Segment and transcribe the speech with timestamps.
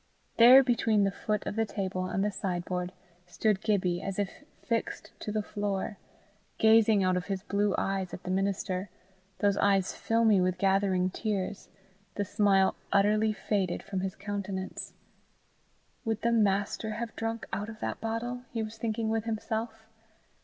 [0.37, 2.91] There, between the foot of the table and the sideboard,
[3.27, 5.99] stood Gibbie as if fixed to the floor
[6.57, 8.89] gazing out of his blue eyes at the minister
[9.41, 11.69] those eyes filmy with gathering tears,
[12.15, 14.93] the smile utterly faded from his countenance.
[16.03, 18.41] Would the Master have drunk out of that bottle?
[18.51, 19.85] he was thinking with himself.